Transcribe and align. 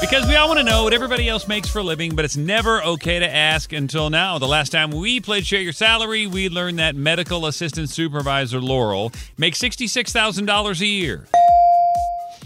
Because 0.00 0.26
we 0.26 0.34
all 0.34 0.48
want 0.48 0.58
to 0.58 0.64
know 0.64 0.84
what 0.84 0.94
everybody 0.94 1.28
else 1.28 1.46
makes 1.46 1.68
for 1.68 1.80
a 1.80 1.82
living, 1.82 2.16
but 2.16 2.24
it's 2.24 2.36
never 2.36 2.82
okay 2.82 3.18
to 3.18 3.28
ask 3.28 3.72
until 3.74 4.08
now. 4.08 4.38
The 4.38 4.48
last 4.48 4.70
time 4.70 4.90
we 4.90 5.20
played 5.20 5.44
Share 5.44 5.60
Your 5.60 5.74
Salary, 5.74 6.26
we 6.26 6.48
learned 6.48 6.78
that 6.78 6.96
medical 6.96 7.44
assistant 7.44 7.90
supervisor 7.90 8.60
Laurel 8.60 9.12
makes 9.36 9.58
$66,000 9.58 10.80
a 10.80 10.86
year. 10.86 11.26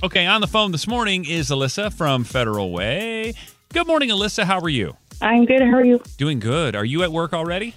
Okay, 0.02 0.26
on 0.26 0.40
the 0.40 0.48
phone 0.48 0.72
this 0.72 0.88
morning 0.88 1.24
is 1.24 1.50
Alyssa 1.50 1.92
from 1.94 2.24
Federal 2.24 2.72
Way. 2.72 3.34
Good 3.72 3.86
morning, 3.86 4.08
Alyssa. 4.10 4.42
How 4.42 4.58
are 4.58 4.68
you? 4.68 4.96
I'm 5.22 5.44
good. 5.44 5.62
How 5.62 5.74
are 5.74 5.84
you? 5.84 6.02
Doing 6.18 6.40
good. 6.40 6.74
Are 6.74 6.84
you 6.84 7.04
at 7.04 7.12
work 7.12 7.32
already? 7.32 7.74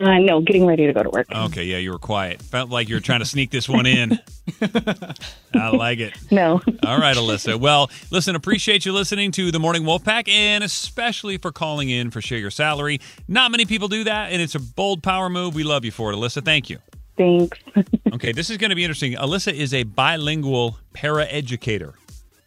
Uh, 0.00 0.18
no, 0.18 0.40
getting 0.40 0.64
ready 0.66 0.86
to 0.86 0.92
go 0.94 1.02
to 1.02 1.10
work. 1.10 1.26
Okay, 1.30 1.64
yeah, 1.64 1.76
you 1.76 1.90
were 1.92 1.98
quiet. 1.98 2.40
Felt 2.40 2.70
like 2.70 2.88
you 2.88 2.94
were 2.94 3.00
trying 3.02 3.18
to 3.20 3.26
sneak 3.26 3.50
this 3.50 3.68
one 3.68 3.84
in. 3.84 4.18
I 5.54 5.68
like 5.76 5.98
it. 5.98 6.14
No. 6.30 6.62
All 6.86 6.98
right, 6.98 7.14
Alyssa. 7.16 7.60
Well, 7.60 7.90
listen, 8.10 8.34
appreciate 8.34 8.86
you 8.86 8.92
listening 8.94 9.30
to 9.32 9.50
the 9.50 9.58
Morning 9.58 9.84
Wolf 9.84 10.02
Pack 10.02 10.26
and 10.28 10.64
especially 10.64 11.36
for 11.36 11.52
calling 11.52 11.90
in 11.90 12.10
for 12.10 12.22
Share 12.22 12.38
Your 12.38 12.50
Salary. 12.50 12.98
Not 13.28 13.50
many 13.50 13.66
people 13.66 13.88
do 13.88 14.04
that, 14.04 14.32
and 14.32 14.40
it's 14.40 14.54
a 14.54 14.60
bold 14.60 15.02
power 15.02 15.28
move. 15.28 15.54
We 15.54 15.64
love 15.64 15.84
you 15.84 15.90
for 15.90 16.10
it, 16.12 16.16
Alyssa. 16.16 16.42
Thank 16.44 16.70
you. 16.70 16.78
Thanks. 17.16 17.58
Okay, 18.12 18.32
this 18.32 18.50
is 18.50 18.56
going 18.56 18.70
to 18.70 18.76
be 18.76 18.82
interesting. 18.84 19.12
Alyssa 19.14 19.52
is 19.52 19.72
a 19.72 19.84
bilingual 19.84 20.78
paraeducator. 20.94 21.94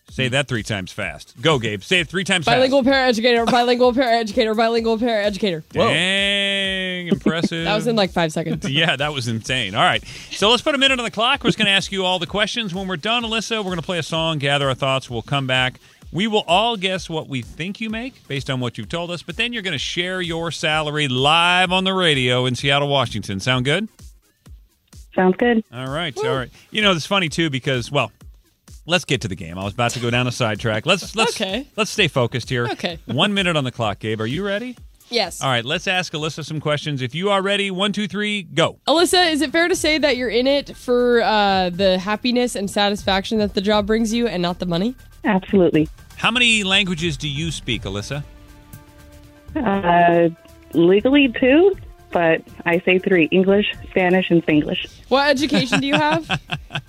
Say 0.10 0.28
that 0.28 0.48
three 0.48 0.62
times 0.62 0.92
fast. 0.92 1.34
Go, 1.42 1.58
Gabe. 1.58 1.82
Say 1.82 2.02
it 2.02 2.08
three 2.08 2.24
times 2.24 2.46
Bilingual 2.46 2.84
paraeducator, 2.84 3.50
bilingual 3.50 3.94
paraeducator, 3.94 4.56
bilingual 4.56 5.00
paraeducator. 5.00 5.64
fast. 5.64 5.74
Dang, 7.06 7.14
impressive. 7.14 7.66
That 7.66 7.76
was 7.76 7.88
in 7.88 7.96
like 7.96 8.12
five 8.12 8.32
seconds. 8.32 8.68
Yeah, 8.74 8.96
that 8.96 9.14
was 9.14 9.28
insane. 9.28 9.76
All 9.76 9.84
right. 9.84 10.04
So 10.32 10.50
let's 10.50 10.62
put 10.62 10.76
a 10.76 10.78
minute 10.78 11.00
on 11.00 11.06
the 11.06 11.12
clock. 11.12 11.44
We're 11.44 11.50
just 11.50 11.58
going 11.58 11.66
to 11.68 11.72
ask 11.72 11.92
you 11.92 12.06
all 12.06 12.20
the 12.20 12.28
questions. 12.28 12.74
When 12.74 12.88
we're 12.88 12.98
done, 12.98 13.24
Alyssa, 13.24 13.58
we're 13.58 13.64
going 13.66 13.78
to 13.78 13.82
play 13.84 14.00
a 14.00 14.04
song, 14.04 14.40
gather 14.40 14.68
our 14.70 14.76
thoughts. 14.76 15.10
We'll 15.10 15.22
come 15.22 15.48
back. 15.48 15.80
We 16.12 16.28
will 16.28 16.44
all 16.48 16.78
guess 16.78 17.10
what 17.10 17.28
we 17.28 17.42
think 17.42 17.82
you 17.82 17.90
make 17.90 18.28
based 18.28 18.50
on 18.50 18.60
what 18.60 18.78
you've 18.78 18.90
told 18.90 19.10
us, 19.12 19.24
but 19.24 19.36
then 19.36 19.52
you're 19.52 19.64
going 19.64 19.72
to 19.74 19.80
share 19.80 20.22
your 20.22 20.52
salary 20.52 21.08
live 21.08 21.72
on 21.72 21.84
the 21.86 21.94
radio 21.94 22.46
in 22.46 22.54
Seattle, 22.56 22.88
Washington. 22.88 23.40
Sound 23.40 23.66
good? 23.66 23.88
Sounds 25.16 25.36
good. 25.38 25.64
All 25.74 25.88
right. 25.90 26.16
All 26.18 26.36
right. 26.36 26.50
You 26.72 26.82
know, 26.82 26.92
it's 26.92 27.06
funny 27.06 27.30
too 27.30 27.50
because, 27.50 27.92
well, 27.92 28.12
let's 28.86 29.06
get 29.06 29.22
to 29.22 29.28
the 29.28 29.36
game. 29.36 29.58
I 29.58 29.64
was 29.64 29.74
about 29.74 29.92
to 29.92 30.00
go 30.00 30.10
down 30.10 30.28
a 30.28 30.32
sidetrack. 30.32 30.86
Let's 30.86 31.16
let's 31.16 31.40
Okay. 31.40 31.68
let's 31.76 31.92
stay 31.92 32.08
focused 32.08 32.50
here. 32.50 32.68
Okay. 32.68 33.00
One 33.06 33.34
minute 33.34 33.56
on 33.56 33.64
the 33.64 33.72
clock, 33.72 34.00
Gabe. 34.00 34.22
Are 34.22 34.28
you 34.28 34.46
ready? 34.46 34.76
Yes. 35.10 35.42
All 35.42 35.50
right. 35.50 35.66
Let's 35.66 35.88
ask 35.88 36.14
Alyssa 36.14 36.44
some 36.46 36.60
questions. 36.60 37.02
If 37.02 37.14
you 37.14 37.30
are 37.30 37.42
ready, 37.42 37.72
one, 37.72 37.92
two, 37.92 38.08
three, 38.08 38.44
go. 38.44 38.80
Alyssa, 38.88 39.32
is 39.32 39.42
it 39.42 39.52
fair 39.52 39.68
to 39.68 39.76
say 39.76 39.98
that 39.98 40.18
you're 40.18 40.30
in 40.30 40.48
it 40.48 40.76
for 40.76 41.22
uh, 41.22 41.70
the 41.70 42.00
happiness 42.00 42.56
and 42.56 42.70
satisfaction 42.70 43.38
that 43.40 43.54
the 43.54 43.62
job 43.62 43.86
brings 43.86 44.14
you 44.14 44.28
and 44.28 44.42
not 44.42 44.60
the 44.60 44.66
money? 44.66 44.96
Absolutely. 45.24 45.88
How 46.16 46.32
many 46.32 46.64
languages 46.64 47.18
do 47.18 47.30
you 47.30 47.52
speak, 47.52 47.84
Alyssa? 47.84 48.24
Uh, 49.56 50.30
legally 50.74 51.34
two, 51.40 51.76
but 52.12 52.42
I 52.66 52.80
say 52.80 53.00
three: 53.00 53.26
English, 53.26 53.74
Spanish, 53.90 54.32
and 54.32 54.44
Spanglish. 54.46 54.90
What 55.10 55.30
education 55.30 55.80
do 55.80 55.88
you 55.88 55.96
have? 55.96 56.28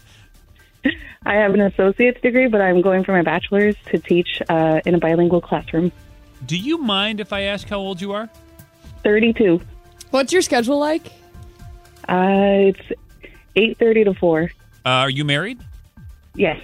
I 1.26 1.34
have 1.34 1.54
an 1.54 1.60
associate's 1.60 2.20
degree, 2.20 2.48
but 2.48 2.60
I'm 2.60 2.82
going 2.82 3.04
for 3.04 3.12
my 3.12 3.22
bachelor's 3.22 3.76
to 3.86 3.98
teach 3.98 4.42
uh, 4.48 4.80
in 4.84 4.94
a 4.94 4.98
bilingual 4.98 5.41
classroom. 5.41 5.91
Do 6.47 6.56
you 6.56 6.78
mind 6.78 7.21
if 7.21 7.32
I 7.32 7.43
ask 7.43 7.69
how 7.69 7.78
old 7.78 8.00
you 8.00 8.12
are? 8.12 8.28
Thirty-two. 9.03 9.60
What's 10.10 10.32
your 10.32 10.43
schedule 10.43 10.78
like? 10.78 11.06
Uh, 12.09 12.71
it's 12.71 12.81
eight 13.56 13.78
thirty 13.78 14.05
to 14.05 14.15
four. 14.15 14.50
Uh, 14.84 14.88
are 14.88 15.10
you 15.10 15.25
married? 15.25 15.59
Yes. 16.34 16.60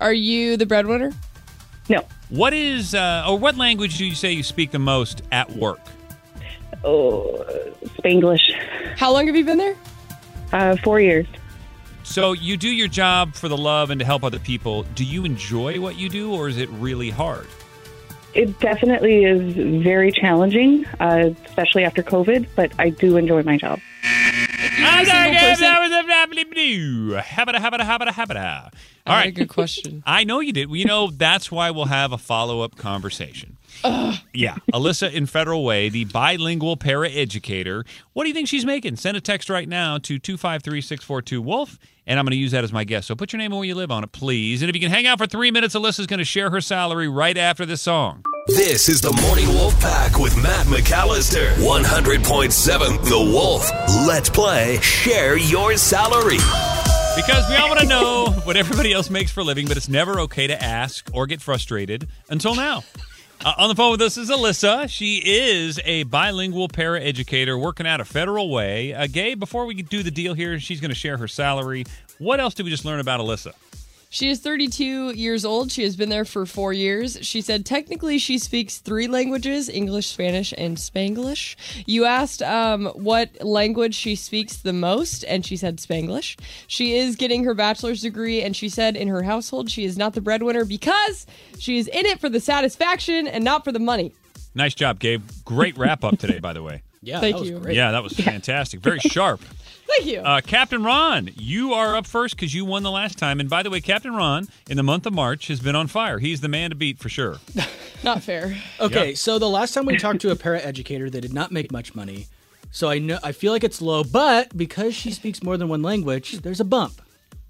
Are 0.00 0.12
you 0.12 0.56
the 0.56 0.66
breadwinner? 0.66 1.12
No. 1.88 2.06
What 2.30 2.54
is, 2.54 2.94
uh, 2.94 3.26
or 3.28 3.38
what 3.38 3.56
language 3.56 3.98
do 3.98 4.04
you 4.06 4.14
say 4.14 4.32
you 4.32 4.42
speak 4.42 4.70
the 4.70 4.78
most 4.78 5.22
at 5.32 5.50
work? 5.50 5.80
Oh, 6.84 7.44
Spanglish. 7.98 8.52
How 8.96 9.12
long 9.12 9.26
have 9.26 9.36
you 9.36 9.44
been 9.44 9.58
there? 9.58 9.76
Uh, 10.52 10.76
four 10.76 11.00
years. 11.00 11.26
So 12.02 12.32
you 12.32 12.56
do 12.56 12.68
your 12.68 12.88
job 12.88 13.34
for 13.34 13.48
the 13.48 13.56
love 13.56 13.90
and 13.90 13.98
to 13.98 14.06
help 14.06 14.24
other 14.24 14.38
people. 14.38 14.84
Do 14.94 15.04
you 15.04 15.24
enjoy 15.24 15.80
what 15.80 15.96
you 15.96 16.08
do, 16.08 16.32
or 16.32 16.48
is 16.48 16.56
it 16.56 16.68
really 16.70 17.10
hard? 17.10 17.46
It 18.34 18.58
definitely 18.60 19.24
is 19.24 19.82
very 19.82 20.12
challenging, 20.12 20.86
uh, 21.00 21.30
especially 21.46 21.84
after 21.84 22.02
COVID. 22.02 22.46
But 22.54 22.72
I 22.78 22.90
do 22.90 23.16
enjoy 23.16 23.42
my 23.42 23.56
job. 23.56 23.80
I'm 24.04 25.04
sorry, 25.04 25.06
single 25.06 25.32
Gabe, 25.32 25.40
person? 25.50 25.60
that 25.62 25.80
was 25.80 25.90
a 25.92 26.04
blah, 26.04 26.26
blah, 26.26 26.44
blah. 26.44 27.22
Habada, 27.22 27.58
habada, 27.58 27.80
habada, 27.84 28.08
habada. 28.12 28.64
All 29.06 29.14
I 29.14 29.16
had 29.16 29.16
right. 29.18 29.28
a 29.28 29.30
good 29.32 29.48
question. 29.48 30.02
I 30.06 30.24
know 30.24 30.40
you 30.40 30.52
did. 30.52 30.68
Well, 30.68 30.76
You 30.76 30.84
know, 30.84 31.10
that's 31.10 31.50
why 31.50 31.70
we'll 31.70 31.86
have 31.86 32.12
a 32.12 32.18
follow 32.18 32.60
up 32.62 32.76
conversation. 32.76 33.56
Yeah. 34.32 34.56
Alyssa 34.72 35.12
in 35.12 35.26
Federal 35.26 35.64
Way, 35.64 35.88
the 35.88 36.04
bilingual 36.04 36.76
paraeducator. 36.76 37.86
What 38.12 38.24
do 38.24 38.28
you 38.28 38.34
think 38.34 38.48
she's 38.48 38.64
making? 38.64 38.96
Send 38.96 39.16
a 39.16 39.20
text 39.20 39.50
right 39.50 39.68
now 39.68 39.98
to 39.98 40.18
253 40.18 40.80
642 40.80 41.42
Wolf, 41.42 41.78
and 42.06 42.18
I'm 42.18 42.24
going 42.24 42.32
to 42.32 42.36
use 42.36 42.52
that 42.52 42.64
as 42.64 42.72
my 42.72 42.84
guest. 42.84 43.08
So 43.08 43.14
put 43.14 43.32
your 43.32 43.38
name 43.38 43.52
and 43.52 43.58
where 43.58 43.66
you 43.66 43.74
live 43.74 43.90
on 43.90 44.04
it, 44.04 44.12
please. 44.12 44.62
And 44.62 44.68
if 44.68 44.76
you 44.76 44.80
can 44.80 44.90
hang 44.90 45.06
out 45.06 45.18
for 45.18 45.26
three 45.26 45.50
minutes, 45.50 45.74
Alyssa's 45.74 46.06
going 46.06 46.18
to 46.18 46.24
share 46.24 46.50
her 46.50 46.60
salary 46.60 47.08
right 47.08 47.36
after 47.36 47.66
this 47.66 47.82
song. 47.82 48.24
This 48.46 48.88
is 48.88 49.00
the 49.00 49.12
Morning 49.22 49.48
Wolf 49.48 49.78
Pack 49.80 50.18
with 50.18 50.36
Matt 50.42 50.66
McAllister. 50.66 51.52
100.7 51.54 53.04
The 53.04 53.18
Wolf. 53.32 53.70
Let's 54.06 54.28
play 54.30 54.78
Share 54.80 55.36
Your 55.36 55.76
Salary. 55.76 56.38
Because 57.16 57.48
we 57.48 57.56
all 57.56 57.68
want 57.68 57.80
to 57.80 57.86
know 57.86 58.26
what 58.44 58.56
everybody 58.56 58.92
else 58.92 59.10
makes 59.10 59.30
for 59.30 59.40
a 59.40 59.44
living, 59.44 59.66
but 59.66 59.76
it's 59.76 59.88
never 59.88 60.20
okay 60.20 60.46
to 60.46 60.62
ask 60.62 61.08
or 61.12 61.26
get 61.26 61.40
frustrated 61.40 62.08
until 62.28 62.54
now. 62.54 62.82
Uh, 63.42 63.54
on 63.56 63.70
the 63.70 63.74
phone 63.74 63.92
with 63.92 64.02
us 64.02 64.18
is 64.18 64.28
Alyssa. 64.28 64.86
She 64.90 65.16
is 65.24 65.80
a 65.86 66.02
bilingual 66.02 66.68
paraeducator 66.68 67.58
working 67.58 67.86
out 67.86 67.98
a 67.98 68.04
federal 68.04 68.50
way. 68.50 68.92
Uh, 68.92 69.06
before 69.34 69.64
we 69.64 69.80
do 69.82 70.02
the 70.02 70.10
deal 70.10 70.34
here, 70.34 70.60
she's 70.60 70.78
going 70.78 70.90
to 70.90 70.94
share 70.94 71.16
her 71.16 71.26
salary. 71.26 71.84
What 72.18 72.38
else 72.38 72.52
did 72.52 72.64
we 72.64 72.70
just 72.70 72.84
learn 72.84 73.00
about 73.00 73.18
Alyssa? 73.18 73.54
She 74.12 74.28
is 74.28 74.40
32 74.40 75.12
years 75.12 75.44
old. 75.44 75.70
She 75.70 75.84
has 75.84 75.94
been 75.94 76.08
there 76.08 76.24
for 76.24 76.44
four 76.44 76.72
years. 76.72 77.16
She 77.22 77.40
said 77.40 77.64
technically 77.64 78.18
she 78.18 78.38
speaks 78.38 78.78
three 78.78 79.06
languages 79.06 79.68
English, 79.68 80.08
Spanish, 80.08 80.52
and 80.58 80.76
Spanglish. 80.76 81.54
You 81.86 82.06
asked 82.06 82.42
um, 82.42 82.86
what 82.86 83.30
language 83.40 83.94
she 83.94 84.16
speaks 84.16 84.56
the 84.56 84.72
most, 84.72 85.24
and 85.28 85.46
she 85.46 85.56
said 85.56 85.76
Spanglish. 85.76 86.36
She 86.66 86.96
is 86.96 87.14
getting 87.14 87.44
her 87.44 87.54
bachelor's 87.54 88.02
degree, 88.02 88.42
and 88.42 88.56
she 88.56 88.68
said 88.68 88.96
in 88.96 89.06
her 89.06 89.22
household 89.22 89.70
she 89.70 89.84
is 89.84 89.96
not 89.96 90.14
the 90.14 90.20
breadwinner 90.20 90.64
because 90.64 91.24
she 91.60 91.78
is 91.78 91.86
in 91.86 92.04
it 92.04 92.18
for 92.18 92.28
the 92.28 92.40
satisfaction 92.40 93.28
and 93.28 93.44
not 93.44 93.62
for 93.62 93.70
the 93.70 93.78
money. 93.78 94.12
Nice 94.56 94.74
job, 94.74 94.98
Gabe. 94.98 95.22
Great 95.44 95.78
wrap 95.78 96.02
up 96.02 96.18
today, 96.18 96.40
by 96.40 96.52
the 96.52 96.64
way. 96.64 96.82
Yeah, 97.02 97.20
Thank 97.20 97.36
that 97.36 97.40
was 97.40 97.50
you. 97.50 97.58
great. 97.58 97.76
Yeah, 97.76 97.92
that 97.92 98.02
was 98.02 98.12
fantastic. 98.12 98.80
Very 98.80 98.98
sharp. 99.00 99.40
Thank 99.86 100.06
you. 100.06 100.20
Uh, 100.20 100.40
Captain 100.42 100.82
Ron, 100.84 101.30
you 101.34 101.72
are 101.72 101.96
up 101.96 102.06
first 102.06 102.36
because 102.36 102.54
you 102.54 102.64
won 102.64 102.82
the 102.82 102.90
last 102.90 103.16
time. 103.18 103.40
And 103.40 103.48
by 103.48 103.62
the 103.62 103.70
way, 103.70 103.80
Captain 103.80 104.14
Ron, 104.14 104.48
in 104.68 104.76
the 104.76 104.82
month 104.82 105.06
of 105.06 105.12
March, 105.14 105.48
has 105.48 105.60
been 105.60 105.74
on 105.74 105.86
fire. 105.86 106.18
He's 106.18 106.42
the 106.42 106.48
man 106.48 106.70
to 106.70 106.76
beat 106.76 106.98
for 106.98 107.08
sure. 107.08 107.38
not 108.04 108.22
fair. 108.22 108.56
Okay, 108.80 109.10
Yeah. 109.10 109.14
so 109.14 109.38
the 109.38 109.48
last 109.48 109.72
time 109.74 109.86
we 109.86 109.96
talked 109.96 110.20
to 110.20 110.30
a 110.30 110.36
paraeducator, 110.36 111.10
they 111.10 111.20
did 111.20 111.32
not 111.32 111.50
make 111.52 111.72
much 111.72 111.94
money. 111.94 112.26
So 112.70 112.88
I 112.88 112.98
know 112.98 113.18
I 113.24 113.32
feel 113.32 113.52
like 113.52 113.64
it's 113.64 113.80
low, 113.82 114.04
but 114.04 114.56
because 114.56 114.94
she 114.94 115.10
speaks 115.10 115.42
more 115.42 115.56
than 115.56 115.68
one 115.68 115.82
language, 115.82 116.32
there's 116.42 116.60
a 116.60 116.64
bump. 116.64 117.00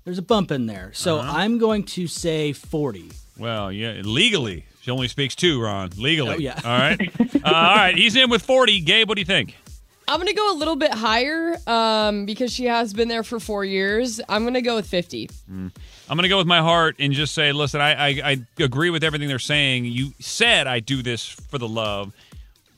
There's 0.05 0.17
a 0.19 0.23
bump 0.23 0.51
in 0.51 0.67
there. 0.67 0.93
So 0.95 1.19
Uh-huh. 1.19 1.37
I'm 1.37 1.59
going 1.59 1.85
to 1.85 2.07
say 2.07 2.53
40. 2.53 3.11
Well, 3.37 3.71
yeah, 3.71 4.01
legally, 4.03 4.65
She 4.81 4.91
only 4.91 5.09
speaks 5.09 5.35
two, 5.35 5.61
Ron, 5.61 5.91
legally. 5.97 6.35
Oh, 6.35 6.39
yeah. 6.39 6.61
All 6.65 6.79
right. 6.79 7.01
uh, 7.21 7.41
all 7.45 7.77
right. 7.77 7.97
He's 7.97 8.17
in 8.17 8.31
with 8.31 8.43
40. 8.43 8.81
Gabe, 8.81 9.09
what 9.09 9.17
do 9.17 9.21
you 9.21 9.27
think? 9.27 9.57
I'm 10.09 10.19
gonna 10.19 10.33
go 10.33 10.53
a 10.53 10.57
little 10.59 10.75
bit 10.75 10.93
higher 10.93 11.57
um, 11.69 12.27
because 12.27 12.53
she 12.53 12.65
has 12.65 12.93
been 12.93 13.07
there 13.07 13.23
for 13.23 13.39
four 13.39 13.65
years. 13.65 14.21
I'm 14.29 14.43
gonna 14.43 14.61
go 14.61 14.75
with 14.75 14.89
50. 14.89 15.31
I'm 16.11 16.17
going 16.17 16.25
to 16.25 16.29
go 16.29 16.39
with 16.39 16.49
my 16.49 16.59
heart 16.59 16.97
and 16.99 17.13
just 17.13 17.35
say, 17.35 17.53
listen, 17.53 17.81
I, 17.81 17.93
I, 17.93 18.09
I 18.25 18.37
agree 18.59 18.91
with 18.91 19.05
everything 19.05 19.29
they're 19.29 19.39
saying. 19.39 19.85
You 19.85 20.11
said 20.19 20.67
I 20.67 20.81
do 20.81 21.05
this 21.05 21.29
for 21.29 21.57
the 21.57 21.69
love, 21.69 22.13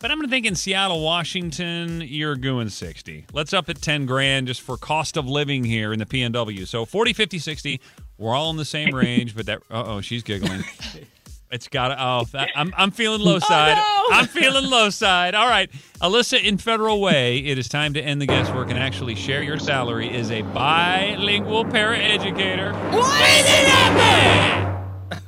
but 0.01 0.11
I'm 0.11 0.19
going 0.19 0.29
to 0.29 0.31
think 0.31 0.45
in 0.45 0.55
Seattle, 0.55 1.03
Washington, 1.03 2.03
you're 2.03 2.37
going 2.37 2.69
60. 2.69 3.25
Let's 3.33 3.55
up 3.55 3.71
at 3.71 3.81
10 3.81 4.05
grand 4.05 4.49
just 4.49 4.61
for 4.61 4.77
cost 4.77 5.17
of 5.17 5.27
living 5.27 5.65
here 5.65 5.95
in 5.95 5.99
the 5.99 6.05
PNW. 6.05 6.67
So 6.67 6.85
40, 6.85 7.15
50, 7.15 7.39
60. 7.39 7.81
We're 8.19 8.35
all 8.35 8.51
in 8.51 8.59
the 8.59 8.67
same 8.67 8.95
range, 8.95 9.35
but 9.35 9.47
that, 9.47 9.63
uh 9.71 9.83
oh, 9.87 10.01
she's 10.03 10.23
giggling. 10.23 10.63
It's 11.53 11.69
got 11.69 11.89
to, 11.89 11.97
oh, 12.03 12.25
that, 12.33 12.49
I'm, 12.57 12.73
I'm 12.77 12.91
feeling 12.91 13.21
low 13.21 13.39
side. 13.41 13.77
Oh, 13.79 14.09
no. 14.11 14.17
I'm 14.17 14.27
feeling 14.27 14.65
low 14.71 14.89
side. 14.91 15.35
All 15.35 15.49
right. 15.49 15.71
Alyssa, 16.01 16.43
in 16.43 16.57
Federal 16.59 17.01
Way, 17.01 17.39
it 17.39 17.59
is 17.59 17.69
time 17.69 17.93
to 17.95 18.01
end 18.01 18.21
the 18.23 18.27
guesswork 18.27 18.71
and 18.71 18.79
actually 18.79 19.15
share 19.15 19.43
your 19.43 19.59
salary 19.59 20.09
as 20.11 20.31
a 20.31 20.43
bilingual 20.43 21.65
paraeducator. 21.65 22.73
What 22.93 23.31
is 23.31 23.47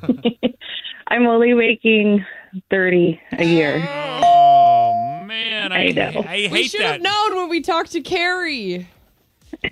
it 0.09 0.55
I'm 1.09 1.27
only 1.27 1.53
making 1.53 2.25
30 2.71 3.21
a 3.33 3.45
year. 3.45 3.87
Oh 3.87 5.23
man, 5.27 5.73
I, 5.73 5.89
I 5.89 5.91
know. 5.91 6.25
I 6.27 6.49
We 6.51 6.69
should 6.69 6.81
that. 6.81 6.93
have 6.95 7.03
known 7.03 7.37
when 7.37 7.49
we 7.49 7.61
talked 7.61 7.93
to 7.93 8.01
Carrie, 8.01 8.87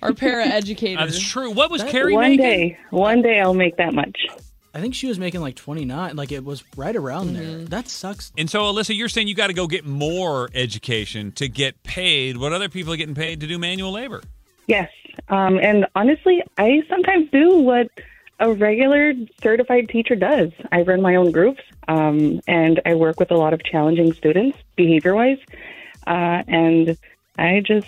our 0.02 0.10
paraeducator. 0.10 0.99
That's 0.99 1.19
true. 1.19 1.50
What 1.50 1.70
was 1.70 1.82
Carrie 1.84 2.14
One 2.14 2.22
making? 2.37 2.38
day, 2.38 2.78
one 2.90 3.22
day 3.22 3.40
I'll 3.40 3.54
make 3.54 3.76
that 3.78 3.94
much. 3.94 4.26
I 4.74 4.80
think 4.80 4.94
she 4.94 5.06
was 5.06 5.19
making 5.19 5.40
like 5.40 5.56
29. 5.56 6.16
Like 6.16 6.32
it 6.32 6.44
was 6.44 6.64
right 6.76 6.96
around 6.96 7.34
there. 7.34 7.58
That 7.58 7.88
sucks. 7.88 8.32
And 8.38 8.48
so, 8.48 8.62
Alyssa, 8.62 8.96
you're 8.96 9.08
saying 9.08 9.28
you 9.28 9.34
got 9.34 9.48
to 9.48 9.52
go 9.52 9.66
get 9.66 9.84
more 9.84 10.48
education 10.54 11.32
to 11.32 11.48
get 11.48 11.82
paid 11.82 12.36
what 12.38 12.52
other 12.52 12.69
people 12.69 12.92
are 12.92 12.96
getting 12.96 13.14
paid 13.14 13.40
to 13.40 13.46
do 13.46 13.58
manual 13.58 13.92
labor. 13.92 14.22
Yes. 14.66 14.90
Um, 15.28 15.58
and 15.58 15.86
honestly, 15.94 16.42
I 16.56 16.82
sometimes 16.88 17.30
do 17.30 17.58
what 17.58 17.88
a 18.40 18.52
regular 18.52 19.12
certified 19.42 19.88
teacher 19.88 20.16
does. 20.16 20.50
I 20.70 20.82
run 20.82 21.02
my 21.02 21.16
own 21.16 21.30
groups, 21.30 21.62
um, 21.86 22.40
and 22.48 22.80
I 22.84 22.94
work 22.94 23.20
with 23.20 23.30
a 23.30 23.36
lot 23.36 23.52
of 23.52 23.62
challenging 23.62 24.12
students 24.14 24.58
behavior 24.75 25.14
wise. 25.14 25.38
Uh, 26.06 26.42
and 26.48 26.96
I 27.38 27.60
just, 27.60 27.86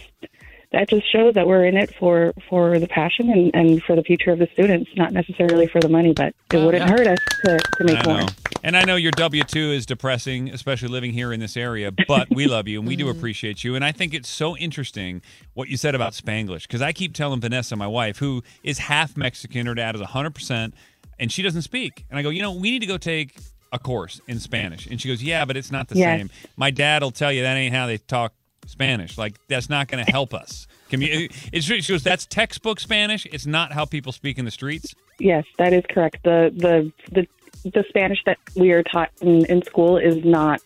that 0.75 0.89
just 0.89 1.11
shows 1.11 1.35
that 1.35 1.47
we're 1.47 1.65
in 1.65 1.77
it 1.77 1.95
for, 1.99 2.33
for 2.49 2.79
the 2.79 2.89
passion 2.89 3.31
and, 3.31 3.55
and 3.55 3.83
for 3.83 3.97
the 3.97 4.03
future 4.03 4.31
of 4.31 4.39
the 4.39 4.49
students, 4.53 4.91
not 4.97 5.13
necessarily 5.13 5.67
for 5.67 5.81
the 5.81 5.89
money, 5.89 6.13
but 6.13 6.35
it 6.53 6.59
wouldn't 6.59 6.89
hurt 6.89 7.07
us 7.07 7.19
to, 7.45 7.59
to 7.59 7.85
make 7.85 8.05
more. 8.07 8.27
And 8.63 8.77
I 8.77 8.85
know 8.85 8.97
your 8.97 9.13
W 9.13 9.43
2 9.43 9.73
is 9.73 9.87
depressing, 9.87 10.51
especially 10.51 10.89
living 10.89 11.13
here 11.13 11.33
in 11.33 11.41
this 11.41 11.57
area, 11.57 11.93
but 12.09 12.29
we 12.31 12.47
love 12.47 12.67
you 12.67 12.79
and 12.79 12.89
we 12.89 12.97
do 12.97 13.05
mm-hmm. 13.09 13.19
appreciate 13.19 13.63
you. 13.63 13.75
And 13.75 13.85
I 13.85 13.93
think 13.93 14.15
it's 14.15 14.29
so 14.29 14.57
interesting 14.57 15.23
what 15.53 15.69
you 15.69 15.77
said 15.77 15.95
about 15.95 16.13
Spanglish 16.13 16.63
because 16.63 16.83
I 16.83 16.93
keep 16.93 17.15
telling 17.15 17.41
Vanessa, 17.41 17.77
my 17.77 17.87
wife, 17.87 18.19
who 18.19 18.43
is 18.63 18.79
half 18.79 19.17
Mexican, 19.17 19.67
her 19.67 19.75
dad 19.75 19.95
is 19.95 20.01
100%, 20.01 20.73
and 21.19 21.33
she 21.33 21.43
doesn't 21.43 21.63
speak. 21.63 22.05
And 22.11 22.19
I 22.19 22.23
go, 22.23 22.31
you 22.31 22.43
know, 22.43 22.53
we 22.53 22.71
need 22.71 22.81
to 22.81 22.87
go 22.87 22.99
take 22.99 23.39
a 23.73 23.79
course 23.79 24.21
in 24.29 24.39
Spanish. 24.41 24.87
And 24.87 25.01
she 25.01 25.09
goes, 25.09 25.23
yeah, 25.23 25.45
but 25.45 25.57
it's 25.57 25.71
not 25.71 25.89
the 25.89 25.97
Yes. 25.99 26.21
same. 26.21 26.31
My 26.57 26.71
dad 26.71 27.03
will 27.03 27.11
tell 27.11 27.33
you 27.33 27.43
that 27.43 27.57
ain't 27.57 27.75
how 27.75 27.87
they 27.87 27.99
talk 27.99 28.33
Spanish. 28.67 29.19
Like, 29.19 29.35
that's 29.49 29.69
not 29.69 29.89
going 29.89 30.05
to 30.05 30.11
help 30.11 30.35
us. 30.35 30.67
Commu- 30.91 31.31
it's, 31.53 31.67
she 31.67 31.93
goes, 31.93 32.03
that's 32.03 32.27
textbook 32.27 32.81
Spanish. 32.81 33.27
It's 33.27 33.47
not 33.47 33.73
how 33.73 33.85
people 33.85 34.13
speak 34.13 34.39
in 34.39 34.45
the 34.45 34.51
streets. 34.51 34.95
Yes, 35.19 35.45
that 35.59 35.73
is 35.73 35.85
correct. 35.89 36.19
The 36.25 36.53
the 36.55 36.93
the, 37.13 37.71
the 37.71 37.85
Spanish 37.89 38.23
that 38.27 38.39
we 38.57 38.73
are 38.73 38.83
taught 38.83 39.11
in, 39.21 39.45
in 39.47 39.63
school 39.63 39.97
is 39.97 40.25
not 40.25 40.61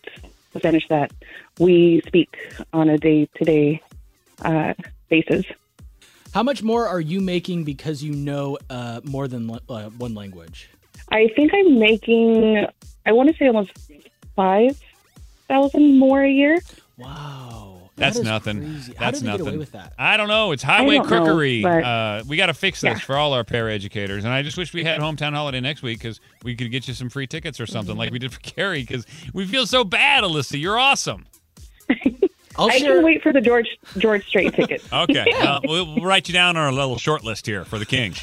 the 0.53 0.59
Spanish 0.59 0.87
that 0.89 1.11
we 1.59 2.01
speak 2.07 2.35
on 2.73 2.89
a 2.89 2.97
day 2.97 3.27
to 3.35 3.45
day 3.45 3.81
basis. 5.09 5.45
How 6.33 6.43
much 6.43 6.61
more 6.61 6.87
are 6.87 7.01
you 7.01 7.21
making 7.21 7.63
because 7.63 8.03
you 8.03 8.13
know 8.13 8.57
uh, 8.69 9.01
more 9.03 9.27
than 9.27 9.49
uh, 9.69 9.89
one 9.91 10.13
language? 10.13 10.69
I 11.11 11.27
think 11.35 11.51
I'm 11.53 11.79
making. 11.79 12.67
I 13.05 13.11
want 13.11 13.29
to 13.29 13.35
say 13.35 13.47
almost 13.47 13.71
five 14.35 14.79
thousand 15.47 15.97
more 15.97 16.23
a 16.23 16.29
year. 16.29 16.59
Wow. 16.97 17.68
That's 17.99 18.15
That 18.15 18.21
is 18.21 18.25
nothing. 18.27 18.59
crazy. 18.61 18.93
How 18.93 18.99
That's 19.05 19.19
did 19.19 19.25
nothing. 19.27 19.45
get 19.45 19.49
away 19.51 19.57
with 19.57 19.71
that? 19.73 19.93
I 19.99 20.17
don't 20.17 20.27
know. 20.27 20.51
It's 20.51 20.63
highway 20.63 20.95
don't 20.97 21.09
know, 21.09 21.23
crookery. 21.25 21.61
but- 21.61 21.83
uh, 21.83 22.23
we 22.27 22.37
got 22.37 22.47
to 22.47 22.53
fix 22.53 22.81
this 22.81 22.97
Yeah. 22.97 22.99
for 22.99 23.15
all 23.17 23.33
our 23.33 23.43
paraeducators. 23.43 24.19
And 24.19 24.29
I 24.29 24.41
just 24.41 24.57
wish 24.57 24.73
we 24.73 24.83
had 24.83 24.99
hometown 25.01 25.33
holiday 25.33 25.59
next 25.59 25.81
week 25.81 25.99
because 25.99 26.19
we 26.43 26.55
could 26.55 26.71
get 26.71 26.87
you 26.87 26.93
some 26.93 27.09
free 27.09 27.27
tickets 27.27 27.59
or 27.59 27.65
something 27.65 27.95
like 27.97 28.11
we 28.11 28.19
did 28.19 28.33
for 28.33 28.39
Carrie. 28.41 28.81
Because 28.81 29.05
we 29.33 29.45
feel 29.45 29.65
so 29.65 29.83
bad, 29.83 30.23
Alyssa. 30.23 30.59
You're 30.59 30.79
awesome. 30.79 31.25
I'll 32.59 32.69
I 32.69 32.77
share. 32.77 32.95
can 32.95 33.05
wait 33.05 33.23
for 33.23 33.31
the 33.33 33.41
George 33.41 33.67
George 33.97 34.25
Strait 34.27 34.53
ticket. 34.53 34.83
Okay, 34.93 35.31
uh, 35.39 35.59
we'll, 35.63 35.95
we'll 35.95 36.05
write 36.05 36.27
you 36.27 36.33
down 36.33 36.57
on 36.57 36.63
our 36.63 36.71
little 36.71 36.97
short 36.97 37.23
list 37.23 37.45
here 37.45 37.63
for 37.63 37.79
the 37.79 37.85
king. 37.85 38.13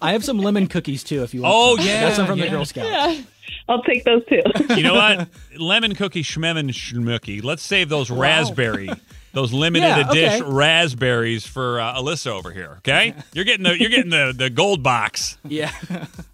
I 0.00 0.12
have 0.12 0.24
some 0.24 0.38
lemon 0.38 0.66
cookies 0.66 1.02
too, 1.02 1.22
if 1.22 1.32
you 1.32 1.42
want. 1.42 1.54
Oh, 1.56 1.76
some. 1.76 1.86
yeah, 1.86 2.00
got 2.08 2.16
some 2.16 2.26
from 2.26 2.38
yeah. 2.38 2.44
the 2.46 2.50
Girl 2.50 2.64
Scouts. 2.64 3.22
I'll 3.68 3.82
take 3.82 4.04
those 4.04 4.24
too. 4.26 4.42
You 4.74 4.82
know 4.82 4.94
what? 4.94 5.28
Lemon 5.58 5.94
cookie 5.94 6.22
schmemon 6.22 6.70
schmookie. 6.70 7.42
Let's 7.42 7.62
save 7.62 7.88
those 7.88 8.10
raspberry, 8.10 8.90
those 9.32 9.52
limited 9.52 9.86
Yeah, 9.86 10.10
edition 10.10 10.42
okay. 10.42 10.52
raspberries 10.52 11.46
for 11.46 11.80
uh, 11.80 11.94
Alyssa 11.94 12.26
over 12.28 12.50
here. 12.50 12.74
Okay, 12.78 13.14
you're 13.32 13.44
getting 13.44 13.62
the 13.64 13.78
you're 13.78 13.90
getting 13.90 14.10
the 14.10 14.34
the 14.36 14.50
gold 14.50 14.82
box. 14.82 15.38
Yeah. 15.44 15.70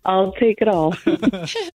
I'll 0.05 0.33
take 0.33 0.61
it 0.63 0.69
all. 0.69 0.95